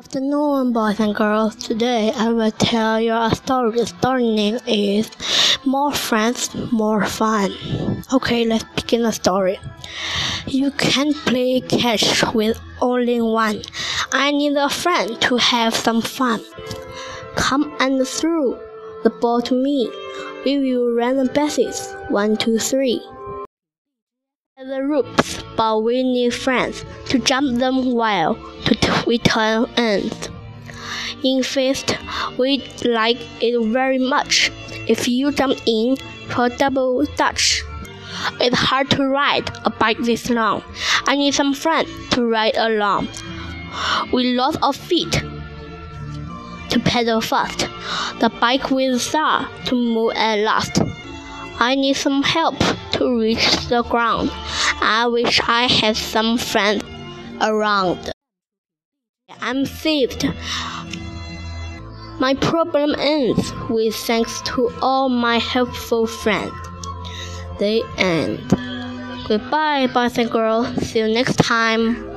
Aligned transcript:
Afternoon, 0.00 0.72
boys 0.72 0.98
and 0.98 1.14
girls. 1.14 1.54
Today 1.56 2.10
I 2.16 2.30
will 2.30 2.50
tell 2.52 2.98
you 2.98 3.12
a 3.12 3.30
story. 3.34 3.72
The 3.72 3.86
story 3.86 4.34
name 4.34 4.58
is 4.66 5.10
More 5.66 5.92
Friends, 5.92 6.48
More 6.72 7.04
Fun. 7.04 7.52
Okay, 8.10 8.46
let's 8.46 8.64
begin 8.74 9.02
the 9.02 9.12
story. 9.12 9.60
You 10.46 10.70
can't 10.70 11.14
play 11.14 11.60
catch 11.60 12.24
with 12.32 12.58
only 12.80 13.20
one. 13.20 13.60
I 14.10 14.30
need 14.30 14.56
a 14.56 14.70
friend 14.70 15.20
to 15.20 15.36
have 15.36 15.74
some 15.74 16.00
fun. 16.00 16.42
Come 17.36 17.76
and 17.78 18.08
throw 18.08 18.58
the 19.02 19.10
ball 19.10 19.42
to 19.42 19.54
me. 19.54 19.92
We 20.46 20.60
will 20.60 20.94
run 20.94 21.18
the 21.18 21.30
bases. 21.30 21.94
One, 22.08 22.38
two, 22.38 22.58
three. 22.58 23.02
The 24.62 24.82
ropes, 24.82 25.42
but 25.56 25.82
we 25.82 26.02
need 26.02 26.34
friends 26.34 26.84
to 27.08 27.18
jump 27.18 27.58
them 27.58 27.94
while 27.94 28.34
to 28.66 29.04
we 29.06 29.16
turn 29.16 29.64
ends. 29.78 30.28
In 31.24 31.42
fact, 31.42 31.96
we 32.36 32.62
like 32.84 33.16
it 33.40 33.58
very 33.72 33.96
much. 33.96 34.52
If 34.86 35.08
you 35.08 35.32
jump 35.32 35.58
in 35.64 35.96
for 36.28 36.50
double 36.50 37.06
dutch, 37.16 37.62
it's 38.38 38.54
hard 38.54 38.90
to 38.90 39.08
ride 39.08 39.50
a 39.64 39.70
bike 39.70 39.96
this 40.00 40.28
long. 40.28 40.62
I 41.06 41.16
need 41.16 41.32
some 41.32 41.54
friends 41.54 41.88
to 42.10 42.26
ride 42.26 42.58
along. 42.58 43.08
We 44.12 44.34
lost 44.34 44.58
our 44.60 44.74
feet 44.74 45.12
to 46.68 46.80
pedal 46.84 47.22
fast. 47.22 47.60
The 48.20 48.28
bike 48.28 48.70
will 48.70 48.98
start 48.98 49.48
to 49.66 49.74
move 49.74 50.12
at 50.16 50.40
last. 50.40 50.89
I 51.62 51.74
need 51.74 51.94
some 51.94 52.22
help 52.22 52.58
to 52.92 53.20
reach 53.20 53.68
the 53.68 53.82
ground. 53.82 54.30
I 54.80 55.06
wish 55.06 55.40
I 55.46 55.68
had 55.68 55.94
some 55.96 56.38
friends 56.38 56.82
around. 57.42 58.12
I'm 59.42 59.66
saved. 59.66 60.24
My 62.18 62.34
problem 62.40 62.94
ends 62.98 63.52
with 63.68 63.94
thanks 63.94 64.40
to 64.42 64.70
all 64.80 65.10
my 65.10 65.38
helpful 65.38 66.06
friends. 66.06 66.52
The 67.58 67.82
end. 67.98 68.40
Goodbye, 69.28 69.86
boys 69.88 70.16
and 70.16 70.30
girls. 70.30 70.66
See 70.76 70.98
you 70.98 71.08
next 71.08 71.36
time. 71.36 72.09